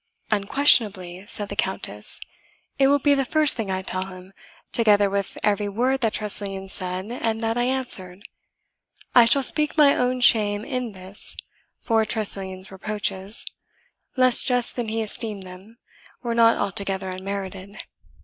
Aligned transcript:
"Unquestionably," 0.31 1.27
said 1.27 1.49
the 1.49 1.55
Countess. 1.55 2.19
"It 2.79 2.87
will 2.87 2.97
be 2.97 3.13
the 3.13 3.23
first 3.23 3.55
thing 3.55 3.69
I 3.69 3.83
tell 3.83 4.05
him, 4.05 4.33
together 4.71 5.11
with 5.11 5.37
every 5.43 5.69
word 5.69 6.01
that 6.01 6.13
Tressilian 6.13 6.69
said 6.69 7.11
and 7.11 7.43
that 7.43 7.55
I 7.55 7.65
answered. 7.65 8.27
I 9.13 9.25
shall 9.25 9.43
speak 9.43 9.77
my 9.77 9.95
own 9.95 10.19
shame 10.19 10.65
in 10.65 10.93
this, 10.93 11.37
for 11.81 12.03
Tressilian's 12.03 12.71
reproaches, 12.71 13.45
less 14.17 14.41
just 14.41 14.75
than 14.75 14.87
he 14.87 15.03
esteemed 15.03 15.43
them, 15.43 15.77
were 16.23 16.33
not 16.33 16.57
altogether 16.57 17.07
unmerited. 17.09 17.77